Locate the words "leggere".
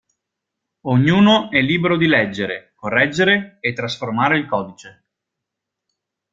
2.07-2.71